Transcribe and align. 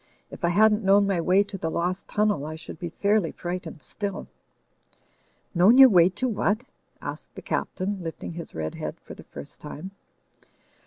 If 0.31 0.43
I 0.43 0.49
hadn't 0.49 0.83
known 0.83 1.05
my 1.05 1.21
way 1.21 1.43
to 1.43 1.59
the 1.59 1.69
lost 1.69 2.07
tunnel, 2.07 2.43
I 2.43 2.55
should 2.55 2.79
be 2.79 2.89
fairly 2.89 3.31
frightened 3.31 3.83
still." 3.83 4.27
"Known 5.53 5.77
your 5.77 5.89
way 5.89 6.09
to 6.09 6.27
what?" 6.27 6.63
asked 7.03 7.35
the 7.35 7.41
Captain, 7.43 8.01
lifting 8.01 8.33
his 8.33 8.55
red 8.55 8.73
head 8.73 8.99
for 8.99 9.13
the 9.13 9.25
first 9.25 9.61
time. 9.61 9.91